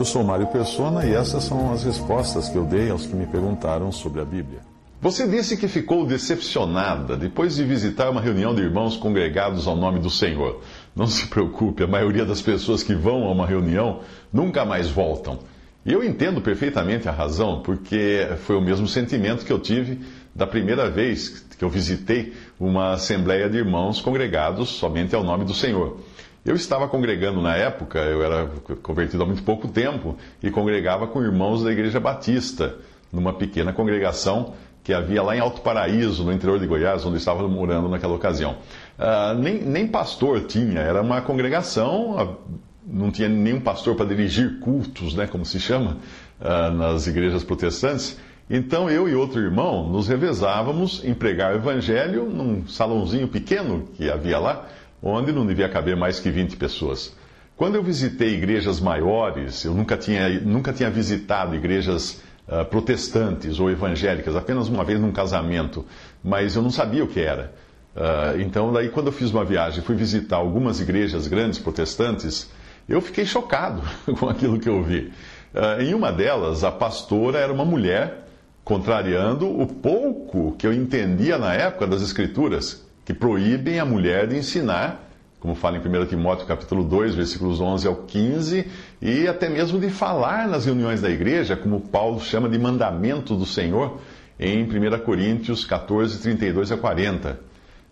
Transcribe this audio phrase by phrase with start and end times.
[0.00, 3.26] Eu sou Mário Persona e essas são as respostas que eu dei aos que me
[3.26, 4.60] perguntaram sobre a Bíblia.
[4.98, 9.98] Você disse que ficou decepcionada depois de visitar uma reunião de irmãos congregados ao nome
[9.98, 10.62] do Senhor.
[10.96, 14.00] Não se preocupe, a maioria das pessoas que vão a uma reunião
[14.32, 15.38] nunca mais voltam.
[15.84, 20.00] E eu entendo perfeitamente a razão, porque foi o mesmo sentimento que eu tive
[20.34, 25.52] da primeira vez que eu visitei uma assembleia de irmãos congregados somente ao nome do
[25.52, 25.98] Senhor.
[26.44, 28.48] Eu estava congregando na época, eu era
[28.82, 32.76] convertido há muito pouco tempo, e congregava com irmãos da Igreja Batista,
[33.12, 37.18] numa pequena congregação que havia lá em Alto Paraíso, no interior de Goiás, onde eu
[37.18, 38.56] estava morando naquela ocasião.
[38.98, 42.38] Uh, nem, nem pastor tinha, era uma congregação,
[42.86, 45.98] não tinha nenhum pastor para dirigir cultos, né, como se chama,
[46.40, 48.18] uh, nas igrejas protestantes.
[48.48, 54.10] Então eu e outro irmão nos revezávamos em pregar o evangelho num salãozinho pequeno que
[54.10, 54.66] havia lá
[55.02, 57.14] onde não devia caber mais que 20 pessoas.
[57.56, 63.70] Quando eu visitei igrejas maiores, eu nunca tinha, nunca tinha visitado igrejas uh, protestantes ou
[63.70, 65.84] evangélicas, apenas uma vez num casamento,
[66.24, 67.52] mas eu não sabia o que era.
[67.94, 72.50] Uh, então, daí, quando eu fiz uma viagem fui visitar algumas igrejas grandes protestantes,
[72.88, 73.82] eu fiquei chocado
[74.18, 75.12] com aquilo que eu vi.
[75.52, 78.26] Uh, em uma delas, a pastora era uma mulher,
[78.64, 84.36] contrariando o pouco que eu entendia na época das Escrituras, que proíbem a mulher de
[84.36, 88.68] ensinar, como fala em 1 Timóteo capítulo 2, versículos 11 ao 15,
[89.02, 93.44] e até mesmo de falar nas reuniões da igreja, como Paulo chama de mandamento do
[93.44, 93.98] Senhor,
[94.38, 97.40] em 1 Coríntios 14, 32 a 40.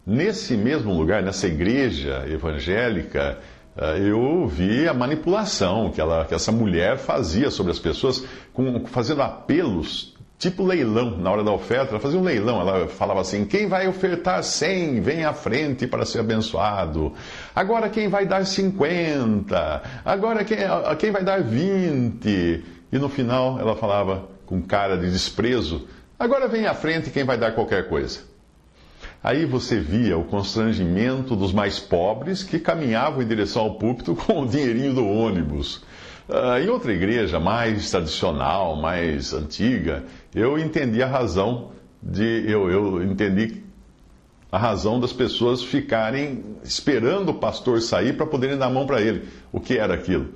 [0.06, 3.38] Nesse mesmo lugar, nessa igreja evangélica,
[3.76, 8.86] eh, eu vi a manipulação que, ela, que essa mulher fazia sobre as pessoas, com,
[8.86, 13.44] fazendo apelos Tipo leilão, na hora da oferta, ela fazia um leilão, ela falava assim:
[13.44, 17.12] quem vai ofertar 100, vem à frente para ser abençoado.
[17.52, 20.58] Agora quem vai dar 50, agora quem,
[20.98, 22.64] quem vai dar 20.
[22.92, 27.36] E no final ela falava com cara de desprezo: agora vem à frente quem vai
[27.36, 28.20] dar qualquer coisa.
[29.22, 34.42] Aí você via o constrangimento dos mais pobres que caminhavam em direção ao púlpito com
[34.42, 35.82] o dinheirinho do ônibus.
[36.28, 40.04] Uh, em outra igreja mais tradicional, mais antiga,
[40.34, 41.70] eu entendi a razão
[42.02, 42.44] de.
[42.50, 43.62] Eu, eu entendi
[44.50, 49.00] a razão das pessoas ficarem esperando o pastor sair para poderem dar a mão para
[49.00, 49.28] ele.
[49.52, 50.28] O que era aquilo?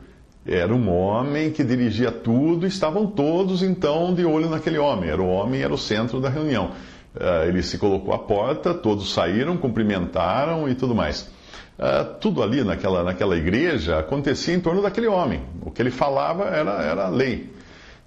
[0.45, 5.09] Era um homem que dirigia tudo e estavam todos então de olho naquele homem.
[5.09, 6.73] Era o homem, era o centro da reunião.
[7.15, 11.31] Uh, ele se colocou à porta, todos saíram, cumprimentaram e tudo mais.
[11.79, 15.43] Uh, tudo ali naquela, naquela igreja acontecia em torno daquele homem.
[15.63, 17.51] O que ele falava era, era lei.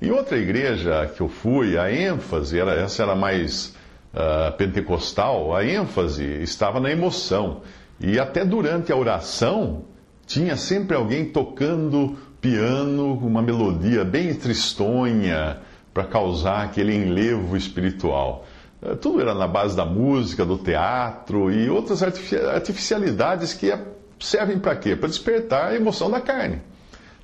[0.02, 3.74] Em outra igreja que eu fui, a ênfase, era, essa era mais
[4.14, 7.62] uh, pentecostal, a ênfase estava na emoção.
[8.00, 9.86] E até durante a oração,
[10.26, 15.60] tinha sempre alguém tocando piano, uma melodia bem tristonha,
[15.94, 18.46] para causar aquele enlevo espiritual.
[18.82, 23.74] É, tudo era na base da música, do teatro e outras artificialidades que
[24.20, 24.94] servem para quê?
[24.94, 26.62] Para despertar a emoção da carne.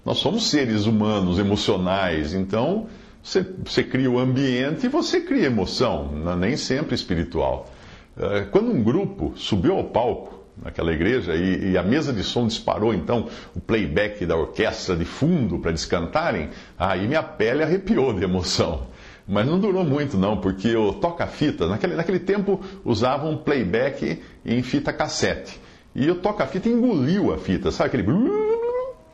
[0.04, 2.88] Nós somos seres humanos, emocionais, então
[3.24, 7.70] você, você cria o ambiente e você cria emoção, nem sempre espiritual.
[8.18, 12.46] É, quando um grupo subiu ao palco naquela igreja e, e, a mesa de som
[12.46, 18.14] disparou então o playback da orquestra de fundo para eles cantarem, aí minha pele arrepiou
[18.14, 18.88] de emoção.
[19.28, 24.92] Mas não durou muito, não, porque o toca-fita, naquele, naquele tempo usavam playback em fita
[24.92, 25.60] cassete.
[25.96, 28.04] E o toca-fita engoliu a fita, sabe aquele.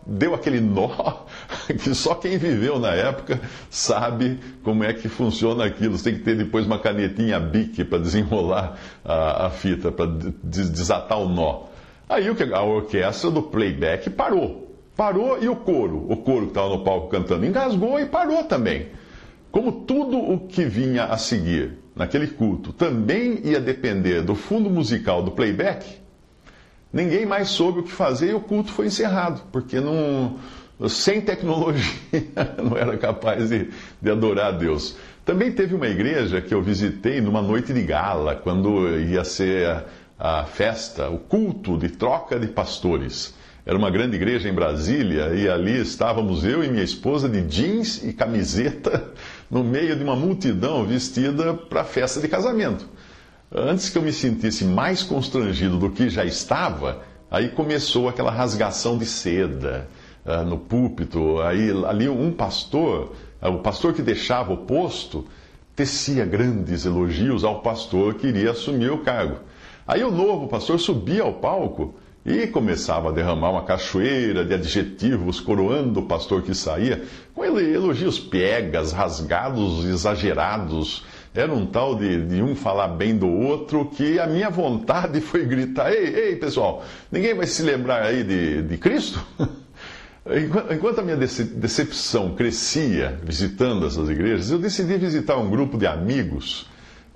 [0.09, 0.89] Deu aquele nó
[1.67, 5.97] que só quem viveu na época sabe como é que funciona aquilo.
[5.97, 10.09] Você tem que ter depois uma canetinha bique para desenrolar a, a fita, para
[10.41, 11.63] desatar o nó.
[12.07, 14.65] Aí a orquestra do playback parou.
[14.95, 18.87] Parou e o coro, o coro que estava no palco cantando, engasgou e parou também.
[19.51, 25.21] Como tudo o que vinha a seguir naquele culto também ia depender do fundo musical
[25.21, 25.85] do playback,
[26.91, 30.37] ninguém mais soube o que fazer e o culto foi encerrado, porque não,
[30.87, 31.83] sem tecnologia
[32.63, 33.69] não era capaz de,
[34.01, 34.97] de adorar a Deus.
[35.25, 39.83] Também teve uma igreja que eu visitei numa noite de gala, quando ia ser
[40.17, 43.35] a festa, o culto de troca de pastores.
[43.65, 48.01] Era uma grande igreja em Brasília e ali estávamos eu e minha esposa de jeans
[48.01, 49.11] e camiseta
[49.51, 52.87] no meio de uma multidão vestida para a festa de casamento.
[53.53, 57.01] Antes que eu me sentisse mais constrangido do que já estava,
[57.31, 59.87] aí começou aquela rasgação de seda
[60.25, 61.39] uh, no púlpito.
[61.41, 65.25] Aí ali um pastor, uh, o pastor que deixava o posto,
[65.73, 69.37] tecia grandes elogios ao pastor que iria assumir o cargo.
[69.87, 71.95] Aí o novo pastor subia ao palco
[72.25, 77.01] e começava a derramar uma cachoeira de adjetivos coroando o pastor que saía,
[77.33, 81.05] com elogios piegas, rasgados, exagerados.
[81.37, 85.45] Era um tal de, de, um falar bem do outro que a minha vontade foi
[85.45, 89.23] gritar: Ei, ei, pessoal, ninguém vai se lembrar aí de, de Cristo?
[90.73, 96.67] Enquanto a minha decepção crescia visitando essas igrejas, eu decidi visitar um grupo de amigos,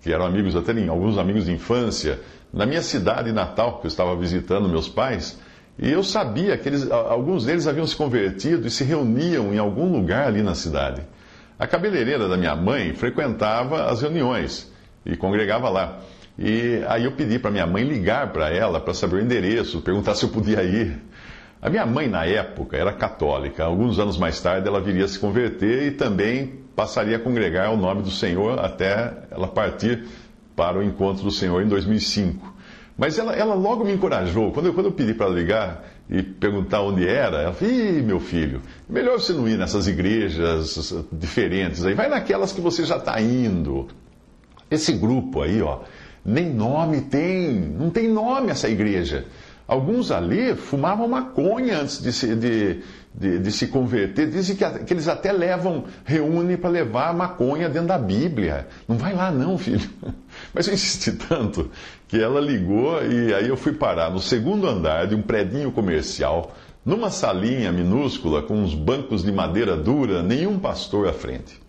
[0.03, 2.19] que eram amigos, até alguns amigos de infância,
[2.53, 5.39] na minha cidade natal, que eu estava visitando meus pais,
[5.79, 9.91] e eu sabia que eles, alguns deles haviam se convertido e se reuniam em algum
[9.91, 11.01] lugar ali na cidade.
[11.61, 14.67] A cabeleireira da minha mãe frequentava as reuniões
[15.05, 15.99] e congregava lá.
[16.35, 20.15] E aí eu pedi para minha mãe ligar para ela para saber o endereço, perguntar
[20.15, 20.99] se eu podia ir.
[21.61, 23.63] A minha mãe, na época, era católica.
[23.63, 28.01] Alguns anos mais tarde, ela viria se converter e também passaria a congregar o nome
[28.01, 30.03] do Senhor até ela partir
[30.55, 32.50] para o encontro do Senhor em 2005.
[33.01, 34.51] Mas ela, ela logo me encorajou.
[34.51, 38.19] Quando eu, quando eu pedi para ligar e perguntar onde era, ela falou: Ih, meu
[38.19, 43.19] filho, melhor você não ir nessas igrejas diferentes aí, vai naquelas que você já está
[43.19, 43.87] indo.
[44.69, 45.79] Esse grupo aí, ó,
[46.23, 49.25] nem nome tem, não tem nome essa igreja.
[49.67, 52.83] Alguns ali fumavam maconha antes de de,
[53.13, 54.29] de, de se converter.
[54.29, 58.67] Dizem que, que, eles até levam, reúnem para levar a maconha dentro da Bíblia.
[58.87, 59.89] Não vai lá não, filho.
[60.53, 61.69] Mas eu insisti tanto
[62.07, 66.55] que ela ligou e aí eu fui parar no segundo andar de um predinho comercial,
[66.85, 71.61] numa salinha minúscula com uns bancos de madeira dura, nenhum pastor à frente.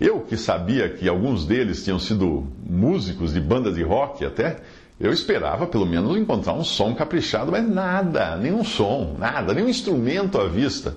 [0.00, 4.56] Eu que sabia que alguns deles tinham sido músicos de banda de rock até,
[5.00, 10.38] eu esperava pelo menos encontrar um som caprichado, mas nada, nenhum som, nada, nenhum instrumento
[10.38, 10.96] à vista.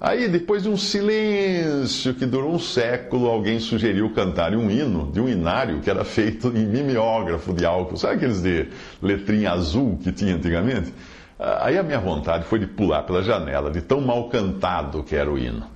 [0.00, 5.20] Aí, depois de um silêncio que durou um século, alguém sugeriu cantar um hino de
[5.20, 7.98] um inário que era feito em mimeógrafo de álcool.
[7.98, 8.66] Sabe aqueles de
[9.02, 10.92] letrinha azul que tinha antigamente?
[11.38, 15.30] Aí a minha vontade foi de pular pela janela, de tão mal cantado que era
[15.30, 15.66] o hino.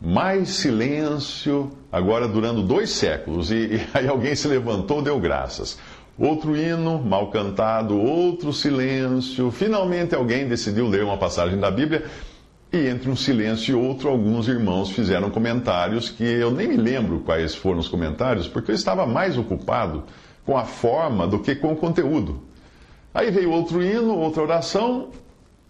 [0.00, 5.78] Mais silêncio, agora durando dois séculos, e, e aí alguém se levantou deu graças.
[6.20, 9.50] Outro hino, mal cantado, outro silêncio.
[9.50, 12.04] Finalmente alguém decidiu ler uma passagem da Bíblia
[12.70, 17.20] e entre um silêncio e outro, alguns irmãos fizeram comentários que eu nem me lembro
[17.20, 20.04] quais foram os comentários, porque eu estava mais ocupado
[20.44, 22.42] com a forma do que com o conteúdo.
[23.14, 25.08] Aí veio outro hino, outra oração,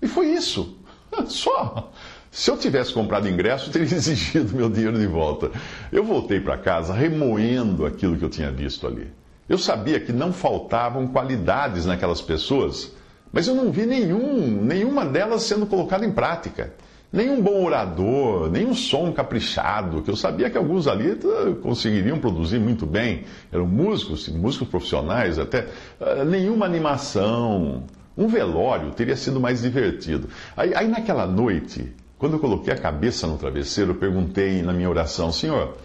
[0.02, 0.76] e foi isso.
[1.28, 1.92] Só.
[2.28, 5.52] Se eu tivesse comprado ingresso, teria exigido meu dinheiro de volta.
[5.92, 9.19] Eu voltei para casa remoendo aquilo que eu tinha visto ali.
[9.50, 12.92] Eu sabia que não faltavam qualidades naquelas pessoas,
[13.32, 16.72] mas eu não vi nenhum, nenhuma delas sendo colocada em prática.
[17.12, 22.60] Nenhum bom orador, nenhum som caprichado, que eu sabia que alguns ali eh, conseguiriam produzir
[22.60, 23.24] muito bem.
[23.50, 25.66] Eram músicos, músicos profissionais até.
[26.00, 27.82] Eh, nenhuma animação.
[28.16, 30.28] Um velório teria sido mais divertido.
[30.56, 34.88] Aí, aí naquela noite, quando eu coloquei a cabeça no travesseiro, eu perguntei na minha
[34.88, 35.76] oração, Senhor,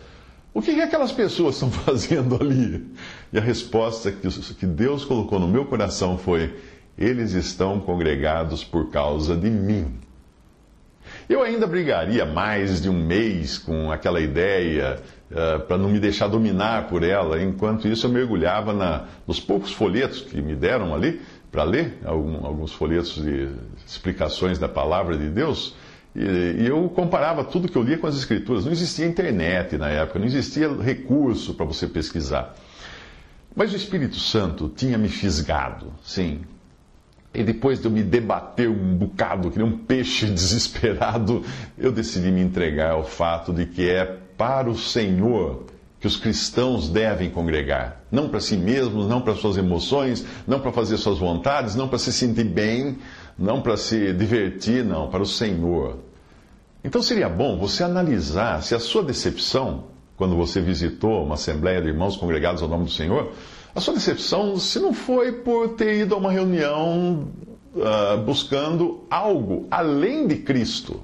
[0.56, 2.88] o que, que aquelas pessoas estão fazendo ali?
[3.34, 6.56] E a resposta que Deus colocou no meu coração foi:
[6.98, 10.00] eles estão congregados por causa de mim.
[11.28, 16.30] Eu ainda brigaria mais de um mês com aquela ideia, uh, para não me deixar
[16.30, 17.42] dominar por ela.
[17.44, 21.22] Enquanto isso, eu mergulhava na, nos poucos folhetos que me deram ali
[21.52, 23.50] para ler, algum, alguns folhetos de
[23.86, 25.76] explicações da palavra de Deus.
[26.16, 28.64] E, e, eu comparava tudo que eu lia com as escrituras.
[28.66, 32.56] Não existia internet na época, não existia recurso para você pesquisar.
[33.56, 36.42] Mas o Espírito Santo tinha me fisgado, sim.
[37.34, 41.44] E depois de eu me debater um bocado, que nem um peixe desesperado,
[41.78, 44.06] eu decidi me entregar ao fato de que é
[44.38, 45.66] para o Senhor
[46.00, 48.04] que os cristãos devem congregar.
[48.12, 51.98] Não para si mesmos, não para suas emoções, não para fazer suas vontades, não para
[51.98, 52.98] se sentir bem,
[53.38, 56.05] não para se divertir, não, para o Senhor.
[56.86, 61.88] Então seria bom você analisar se a sua decepção, quando você visitou uma assembleia de
[61.88, 63.32] irmãos congregados ao nome do Senhor,
[63.74, 67.28] a sua decepção se não foi por ter ido a uma reunião
[67.76, 71.02] uh, buscando algo além de Cristo.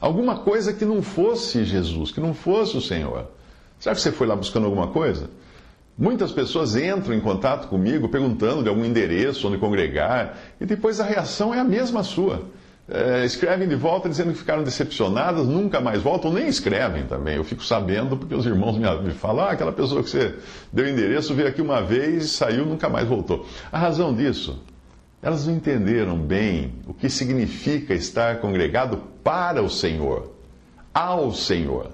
[0.00, 3.26] Alguma coisa que não fosse Jesus, que não fosse o Senhor.
[3.80, 5.28] Será que você foi lá buscando alguma coisa?
[5.98, 11.04] Muitas pessoas entram em contato comigo perguntando de algum endereço onde congregar, e depois a
[11.04, 12.44] reação é a mesma sua.
[12.92, 17.36] É, escrevem de volta dizendo que ficaram decepcionadas, nunca mais voltam, nem escrevem também.
[17.36, 20.34] Eu fico sabendo porque os irmãos me, me falam: ah, aquela pessoa que você
[20.72, 23.46] deu endereço veio aqui uma vez, saiu, nunca mais voltou.
[23.70, 24.60] A razão disso,
[25.22, 30.32] elas não entenderam bem o que significa estar congregado para o Senhor,
[30.92, 31.92] ao Senhor.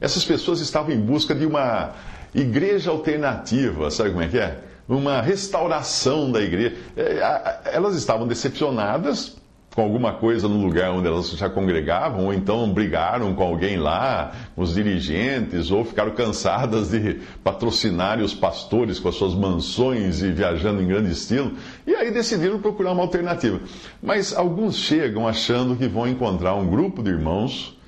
[0.00, 1.92] Essas pessoas estavam em busca de uma
[2.34, 4.60] igreja alternativa, sabe como é que é?
[4.88, 6.74] Uma restauração da igreja.
[6.96, 9.41] É, elas estavam decepcionadas
[9.74, 14.32] com alguma coisa no lugar onde elas já congregavam, ou então brigaram com alguém lá,
[14.54, 20.82] os dirigentes, ou ficaram cansadas de patrocinar os pastores com as suas mansões e viajando
[20.82, 21.52] em grande estilo,
[21.86, 23.60] e aí decidiram procurar uma alternativa.
[24.02, 27.78] Mas alguns chegam achando que vão encontrar um grupo de irmãos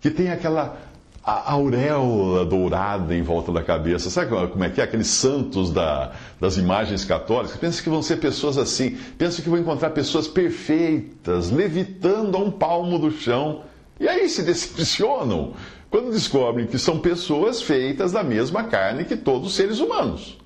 [0.00, 0.76] que tem aquela
[1.28, 4.08] a auréola dourada em volta da cabeça.
[4.08, 4.84] Sabe como é que é?
[4.84, 7.54] Aqueles santos da, das imagens católicas.
[7.58, 8.96] Pensa que vão ser pessoas assim.
[9.18, 13.60] Pensa que vão encontrar pessoas perfeitas, levitando a um palmo do chão.
[14.00, 15.52] E aí se decepcionam
[15.90, 20.38] quando descobrem que são pessoas feitas da mesma carne que todos os seres humanos.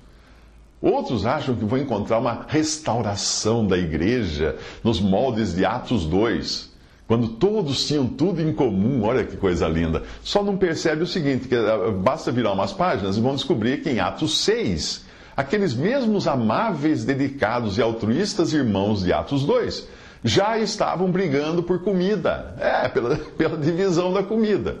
[0.81, 6.72] Outros acham que vão encontrar uma restauração da igreja nos moldes de Atos 2
[7.07, 10.03] quando todos tinham tudo em comum, olha que coisa linda.
[10.23, 13.89] Só não percebe o seguinte: que eh, basta virar umas páginas e vão descobrir que
[13.89, 15.05] em Atos 6,
[15.35, 19.87] aqueles mesmos amáveis, dedicados e altruístas irmãos de Atos 2
[20.23, 24.77] já estavam brigando por comida, é, pela, pela divisão da comida.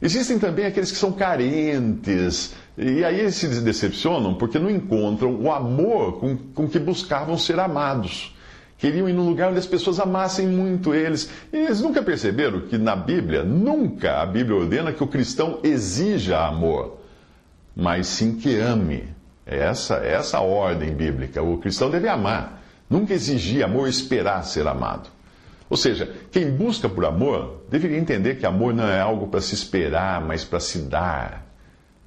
[0.00, 5.50] Existem também aqueles que são carentes, e aí eles se decepcionam porque não encontram o
[5.50, 8.32] amor com, com que buscavam ser amados.
[8.78, 11.28] Queriam ir num lugar onde as pessoas amassem muito eles.
[11.52, 16.38] E eles nunca perceberam que na Bíblia, nunca a Bíblia ordena que o cristão exija
[16.46, 17.00] amor,
[17.74, 19.08] mas sim que ame.
[19.44, 21.42] É essa, é essa a ordem bíblica.
[21.42, 25.08] O cristão deve amar, nunca exigir amor, esperar ser amado.
[25.68, 29.54] Ou seja, quem busca por amor deveria entender que amor não é algo para se
[29.54, 31.46] esperar, mas para se dar.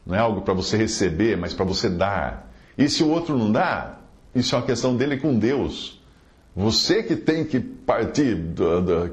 [0.05, 2.49] Não é algo para você receber, mas para você dar.
[2.77, 3.97] E se o outro não dá,
[4.33, 6.00] isso é uma questão dele com Deus.
[6.55, 8.37] Você que tem que partir,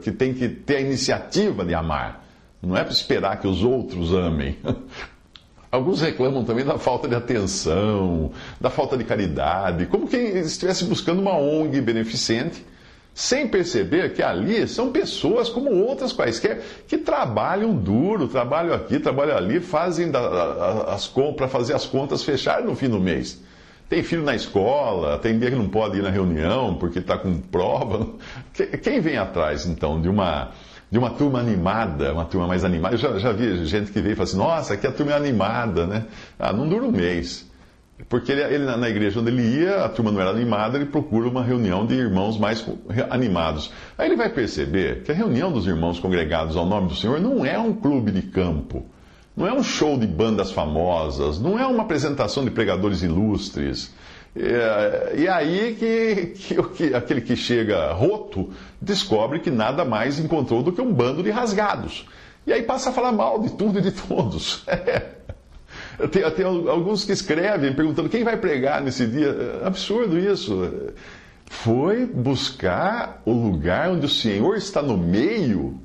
[0.03, 2.25] que tem que ter a iniciativa de amar.
[2.61, 4.59] Não é para esperar que os outros amem.
[5.71, 11.21] Alguns reclamam também da falta de atenção, da falta de caridade, como quem estivesse buscando
[11.21, 12.65] uma ONG beneficente,
[13.13, 19.37] sem perceber que ali são pessoas como outras quaisquer, que trabalham duro, trabalham aqui, trabalham
[19.37, 20.11] ali, fazem
[20.87, 23.43] as, para fazer as contas fecharem no fim do mês.
[23.89, 27.39] Tem filho na escola, tem dia que não pode ir na reunião porque está com
[27.39, 28.07] prova.
[28.83, 30.51] Quem vem atrás, então, de uma,
[30.91, 32.95] de uma turma animada, uma turma mais animada?
[32.95, 35.17] Eu já, já vi gente que veio e fala assim: nossa, aqui a turma é
[35.17, 36.05] animada, né?
[36.39, 37.49] Ah, não dura um mês.
[38.11, 41.27] Porque ele, ele, na igreja onde ele ia, a turma não era animada, ele procura
[41.27, 42.65] uma reunião de irmãos mais
[43.09, 43.73] animados.
[43.97, 47.45] Aí ele vai perceber que a reunião dos irmãos congregados ao nome do Senhor não
[47.45, 48.87] é um clube de campo
[49.39, 53.95] não é um show de bandas famosas, não é uma apresentação de pregadores ilustres.
[54.35, 58.51] É, e aí que, que, que, aquele que chega roto
[58.83, 62.05] descobre que nada mais encontrou do que um bando de rasgados.
[62.45, 64.65] E aí passa a falar mal de tudo e de todos.
[66.01, 66.07] É.
[66.07, 69.61] Tem, tem alguns que escrevem perguntando quem vai pregar nesse dia.
[69.63, 70.93] É absurdo isso.
[71.47, 75.81] Foi buscar o lugar onde o Senhor está no meio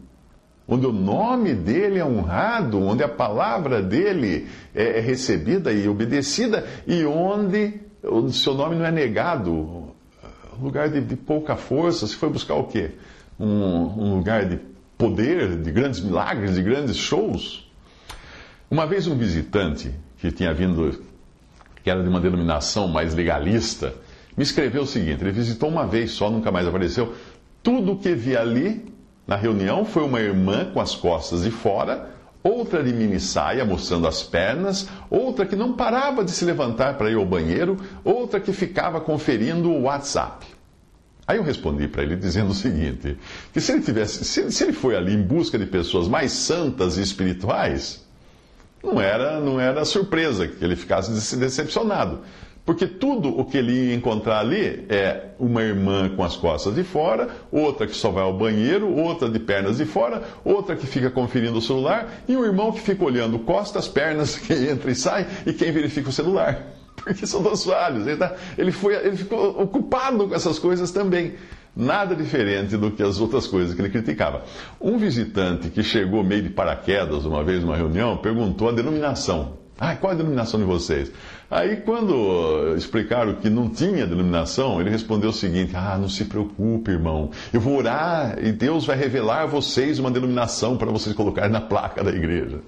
[0.68, 6.66] onde o nome dele é honrado, onde a palavra dele é, é recebida e obedecida,
[6.88, 9.92] e onde o seu nome não é negado.
[10.62, 12.92] Lugar de, de pouca força, se foi buscar o quê?
[13.40, 14.60] Um, um lugar de
[14.98, 17.70] poder, de grandes milagres, de grandes shows.
[18.70, 21.04] Uma vez um visitante que tinha vindo,
[21.84, 23.94] que era de uma denominação mais legalista,
[24.38, 27.14] me escreveu o seguinte: ele visitou uma vez só, nunca mais apareceu.
[27.62, 28.93] Tudo o que vi ali
[29.26, 32.10] na reunião foi uma irmã com as costas de fora,
[32.44, 37.10] outra de mini saia mostrando as pernas, outra que não parava de se levantar para
[37.10, 40.46] ir ao banheiro, outra que ficava conferindo o WhatsApp.
[41.26, 43.18] Aí eu respondi para ele dizendo o seguinte:
[43.54, 46.98] que se ele tivesse, se, se, ele foi ali em busca de pessoas mais santas
[46.98, 48.06] e espirituais,
[48.84, 52.20] não era, não era surpresa que ele ficasse decepcionado.
[52.66, 56.84] Porque tudo o que ele ia encontrar ali é uma irmã com as costas de
[56.84, 61.10] fora, outra que só vai ao banheiro, outra de pernas de fora, outra que fica
[61.10, 65.28] conferindo o celular e um irmão que fica olhando costas, pernas, quem entra e sai
[65.46, 66.62] e quem verifica o celular.
[66.96, 68.08] Porque são dois falhos.
[68.08, 71.34] Ele, tá, ele, foi, ele ficou ocupado com essas coisas também.
[71.76, 74.44] Nada diferente do que as outras coisas que ele criticava.
[74.80, 79.96] Um visitante que chegou meio de paraquedas uma vez numa reunião perguntou a denominação Ah,
[79.96, 81.12] qual é a denominação de vocês?
[81.50, 86.92] Aí, quando explicaram que não tinha denominação, ele respondeu o seguinte: Ah, não se preocupe,
[86.92, 87.32] irmão.
[87.52, 91.62] Eu vou orar e Deus vai revelar a vocês uma denominação para vocês colocarem na
[91.62, 92.60] placa da igreja.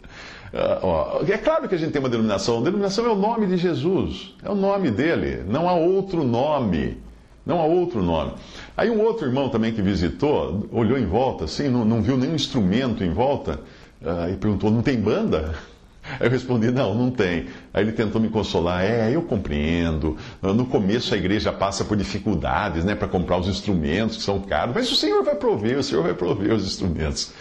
[0.53, 2.63] Ah, é claro que a gente tem uma denominação.
[2.63, 4.33] Denominação é o nome de Jesus.
[4.43, 5.43] É o nome dele.
[5.47, 6.97] Não há outro nome.
[7.45, 8.33] Não há outro nome.
[8.75, 12.33] Aí um outro irmão também que visitou, olhou em volta, assim, não, não viu nenhum
[12.33, 13.59] instrumento em volta,
[14.01, 15.53] uh, e perguntou: não tem banda?
[16.19, 17.47] Aí eu respondi: não, não tem.
[17.73, 20.17] Aí ele tentou me consolar: é, eu compreendo.
[20.41, 24.75] No começo a igreja passa por dificuldades, né, para comprar os instrumentos que são caros,
[24.75, 27.33] mas o Senhor vai prover, o Senhor vai prover os instrumentos.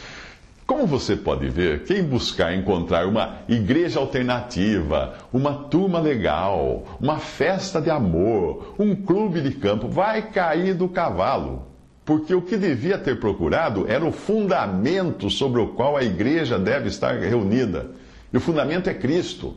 [0.66, 7.83] Como você pode ver, quem buscar encontrar uma igreja alternativa, uma turma legal, uma festa
[7.83, 11.66] de amor, um clube de campo, vai cair do cavalo.
[12.02, 16.88] Porque o que devia ter procurado era o fundamento sobre o qual a igreja deve
[16.88, 17.90] estar reunida.
[18.35, 19.55] E o fundamento é Cristo.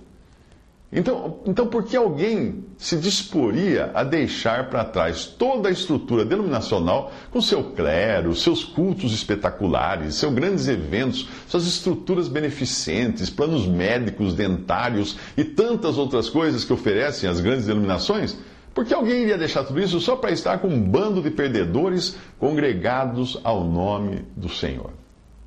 [0.93, 7.11] Então, então, por que alguém se disporia a deixar para trás toda a estrutura denominacional
[7.31, 15.17] com seu clero, seus cultos espetaculares, seus grandes eventos, suas estruturas beneficentes, planos médicos, dentários
[15.35, 18.37] e tantas outras coisas que oferecem as grandes denominações?
[18.75, 22.15] Por que alguém iria deixar tudo isso só para estar com um bando de perdedores
[22.37, 24.91] congregados ao nome do Senhor?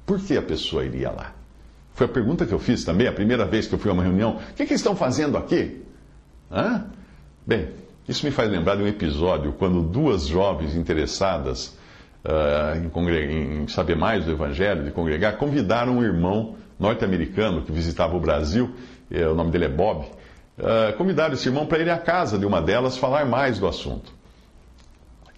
[0.05, 1.40] Por que a pessoa iria lá?
[2.01, 4.03] Foi a pergunta que eu fiz também, a primeira vez que eu fui a uma
[4.03, 4.37] reunião.
[4.37, 5.83] O que, que estão fazendo aqui?
[6.51, 6.87] Hã?
[7.47, 7.69] Bem,
[8.09, 11.77] isso me faz lembrar de um episódio quando duas jovens interessadas
[12.25, 18.17] uh, em, em, saber mais do Evangelho, de congregar, convidaram um irmão norte-americano que visitava
[18.17, 18.71] o Brasil,
[19.11, 20.07] eh, o nome dele é Bob,
[20.59, 24.11] uh, convidaram esse irmão para ir à casa de uma delas falar mais do assunto.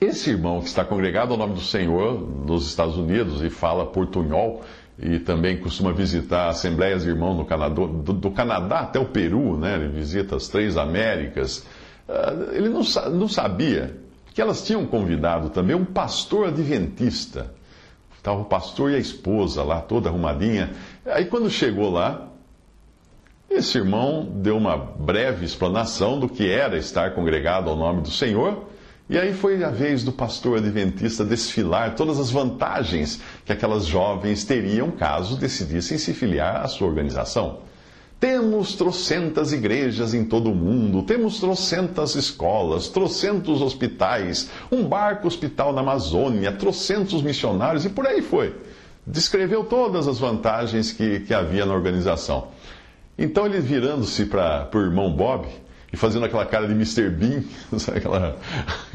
[0.01, 4.63] Esse irmão que está congregado ao nome do Senhor nos Estados Unidos e fala portunhol,
[4.99, 9.75] e também costuma visitar assembleias de irmãos Canadá, do, do, Canadá até o Peru, né?
[9.77, 11.67] ele visita as três Américas.
[12.09, 12.83] Uh, ele não,
[13.13, 13.97] não sabia
[14.35, 17.53] que elas tinham convidado também um pastor adventista.
[18.17, 20.71] Estava o pastor e a esposa lá, toda arrumadinha.
[21.07, 22.29] Aí quando chegou lá,
[23.51, 28.67] esse irmão deu uma breve explanação do que era estar congregado ao nome do Senhor
[29.13, 34.45] e aí foi a vez do pastor adventista desfilar todas as vantagens que aquelas jovens
[34.45, 37.61] teriam caso decidissem se filiar à sua organização.
[38.21, 45.73] Temos trocentas igrejas em todo o mundo, temos trocentas escolas, trocentos hospitais, um barco hospital
[45.73, 48.55] na Amazônia, trocentos missionários e por aí foi.
[49.05, 52.47] Descreveu todas as vantagens que, que havia na organização.
[53.19, 55.49] Então ele virando-se para o irmão Bob,
[55.93, 57.11] e fazendo aquela cara de Mr.
[57.11, 57.43] Bean,
[57.95, 58.39] aquela,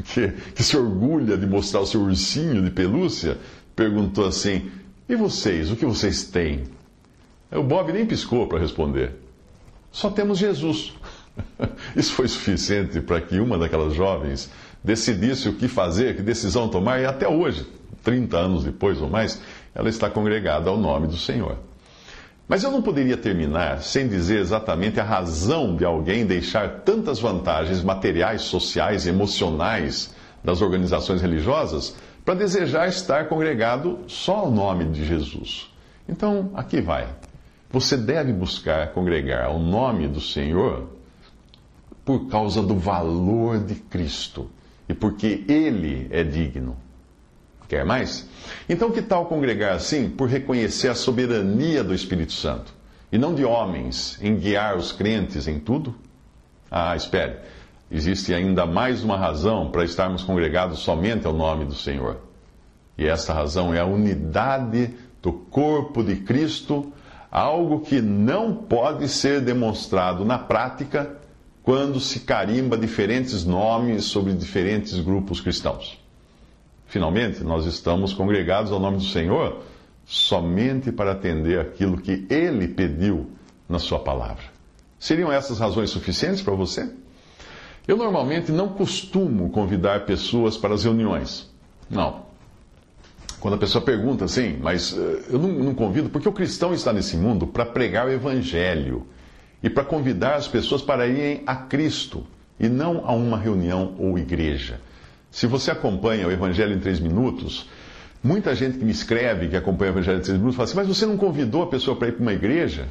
[0.04, 3.38] que, que se orgulha de mostrar o seu ursinho de pelúcia,
[3.78, 4.68] perguntou assim:
[5.08, 6.64] E vocês, o que vocês têm?
[7.52, 9.12] O Bob nem piscou para responder.
[9.92, 10.92] Só temos Jesus.
[11.94, 14.50] Isso foi suficiente para que uma daquelas jovens
[14.82, 17.64] decidisse o que fazer, que decisão tomar, e até hoje,
[18.02, 19.40] 30 anos depois ou mais,
[19.72, 21.56] ela está congregada ao nome do Senhor.
[22.48, 27.82] Mas eu não poderia terminar sem dizer exatamente a razão de alguém deixar tantas vantagens
[27.84, 31.94] materiais, sociais emocionais das organizações religiosas
[32.28, 35.72] para desejar estar congregado só ao nome de Jesus.
[36.06, 37.08] Então, aqui vai.
[37.70, 40.90] Você deve buscar congregar ao nome do Senhor
[42.04, 44.50] por causa do valor de Cristo
[44.86, 46.76] e porque Ele é digno.
[47.66, 48.28] Quer mais?
[48.68, 52.74] Então, que tal congregar assim por reconhecer a soberania do Espírito Santo
[53.10, 55.94] e não de homens em guiar os crentes em tudo?
[56.70, 57.38] Ah, espere.
[57.90, 62.18] Existe ainda mais uma razão para estarmos congregados somente ao nome do Senhor.
[62.98, 66.92] E essa razão é a unidade do corpo de Cristo,
[67.30, 71.16] algo que não pode ser demonstrado na prática
[71.62, 75.98] quando se carimba diferentes nomes sobre diferentes grupos cristãos.
[76.86, 79.62] Finalmente, nós estamos congregados ao nome do Senhor
[80.06, 83.30] somente para atender aquilo que Ele pediu
[83.68, 84.44] na Sua palavra.
[84.98, 86.90] Seriam essas razões suficientes para você?
[87.88, 91.50] Eu normalmente não costumo convidar pessoas para as reuniões.
[91.88, 92.26] Não.
[93.40, 96.92] Quando a pessoa pergunta assim, mas eh, eu não, não convido, porque o cristão está
[96.92, 99.06] nesse mundo para pregar o Evangelho
[99.62, 102.26] e para convidar as pessoas para irem a Cristo
[102.60, 104.80] e não a uma reunião ou igreja.
[105.30, 107.70] Se você acompanha o Evangelho em três minutos,
[108.22, 110.88] muita gente que me escreve, que acompanha o Evangelho em três minutos, fala assim: Mas
[110.88, 112.86] você não convidou a pessoa para ir para uma igreja?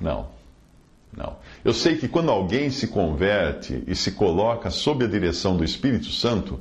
[0.00, 0.39] Não.
[1.16, 1.36] Não.
[1.64, 6.10] Eu sei que quando alguém se converte e se coloca sob a direção do Espírito
[6.10, 6.60] Santo,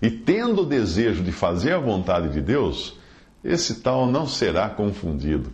[0.00, 2.96] e tendo o desejo de fazer a vontade de Deus,
[3.42, 5.52] esse tal não será confundido.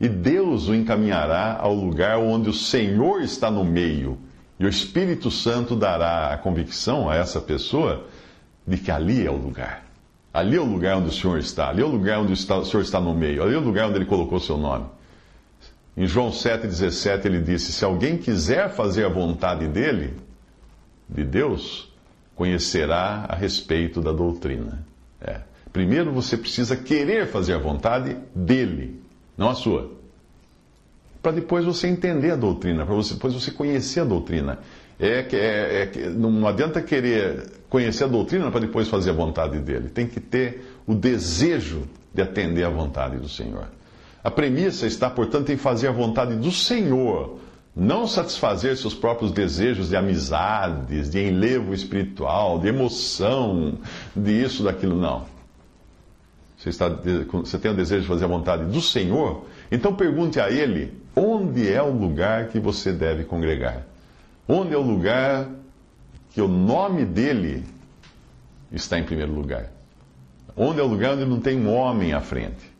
[0.00, 4.18] e Deus o encaminhará ao lugar onde o Senhor está no meio.
[4.58, 8.06] E o Espírito Santo dará a convicção a essa pessoa
[8.66, 9.84] de que ali é o lugar.
[10.32, 12.82] Ali é o lugar onde o Senhor está, ali é o lugar onde o Senhor
[12.82, 14.86] está no meio, ali é o lugar onde ele colocou seu nome.
[15.96, 20.14] Em João 7,17 ele disse: Se alguém quiser fazer a vontade dele,
[21.08, 21.92] de Deus,
[22.34, 24.84] conhecerá a respeito da doutrina.
[25.20, 25.40] É.
[25.72, 29.00] Primeiro você precisa querer fazer a vontade dele,
[29.36, 29.92] não a sua.
[31.22, 34.58] Para depois você entender a doutrina, para depois você conhecer a doutrina.
[34.98, 39.88] É, é, é, não adianta querer conhecer a doutrina para depois fazer a vontade dele.
[39.88, 43.66] Tem que ter o desejo de atender à vontade do Senhor.
[44.24, 47.38] A premissa está, portanto, em fazer a vontade do Senhor,
[47.76, 53.78] não satisfazer seus próprios desejos de amizades, de enlevo espiritual, de emoção,
[54.16, 55.26] de isso, daquilo, não.
[56.56, 59.44] Você, está, você tem o desejo de fazer a vontade do Senhor?
[59.70, 63.82] Então pergunte a Ele onde é o lugar que você deve congregar.
[64.48, 65.46] Onde é o lugar
[66.30, 67.62] que o nome dele
[68.72, 69.70] está em primeiro lugar?
[70.56, 72.73] Onde é o lugar onde não tem um homem à frente,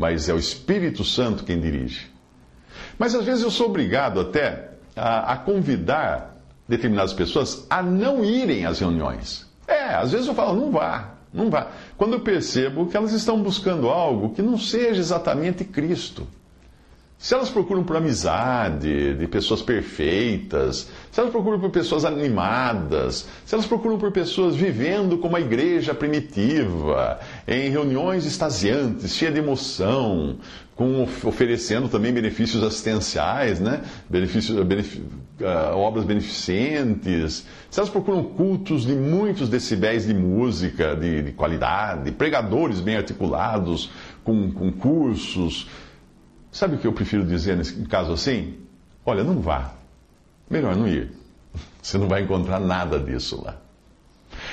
[0.00, 2.10] mas é o Espírito Santo quem dirige?
[2.98, 6.36] Mas às vezes eu sou obrigado até a, a convidar
[6.66, 9.46] determinadas pessoas a não irem às reuniões.
[9.68, 11.68] É, às vezes eu falo, não vá, não vá.
[11.96, 16.26] Quando eu percebo que elas estão buscando algo que não seja exatamente Cristo.
[17.22, 23.54] Se elas procuram por amizade, de pessoas perfeitas, se elas procuram por pessoas animadas, se
[23.54, 30.38] elas procuram por pessoas vivendo como a igreja primitiva, em reuniões extasiantes, cheia de emoção,
[30.74, 33.82] com, oferecendo também benefícios assistenciais, né?
[34.08, 41.20] benefícios, benef, uh, obras beneficentes, se elas procuram cultos de muitos decibéis de música, de,
[41.20, 43.90] de qualidade, pregadores bem articulados,
[44.24, 45.68] com, com cursos,
[46.60, 48.58] Sabe o que eu prefiro dizer nesse caso assim?
[49.06, 49.72] Olha, não vá.
[50.50, 51.10] Melhor não ir.
[51.80, 53.56] Você não vai encontrar nada disso lá.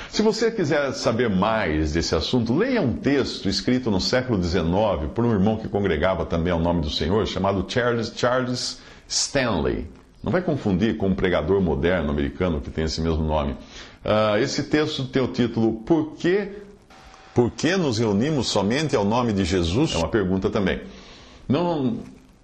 [0.10, 4.66] Se você quiser saber mais desse assunto, leia um texto escrito no século XIX
[5.14, 9.86] por um irmão que congregava também ao nome do Senhor, chamado Charles, Charles Stanley.
[10.24, 13.52] Não vai confundir com um pregador moderno americano que tem esse mesmo nome.
[13.52, 16.54] Uh, esse texto tem o título Por que,
[17.36, 19.94] Por que nos reunimos somente ao nome de Jesus?
[19.94, 20.80] É uma pergunta também.
[21.48, 22.00] Não,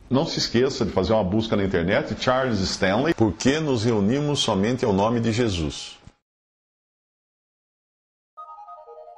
[0.09, 4.85] não se esqueça de fazer uma busca na internet, Charles Stanley, porque nos reunimos somente
[4.85, 5.97] ao nome de Jesus.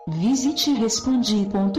[0.08, 1.76] Visite respondi.com.br.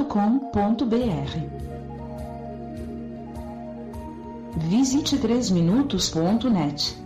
[4.69, 7.06] Visite 3minutos.net.